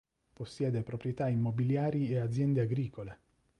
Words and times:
Possiede 0.33 0.81
proprietà 0.81 1.27
immobiliari 1.29 2.09
e 2.09 2.17
aziende 2.17 2.61
agricole. 2.61 3.19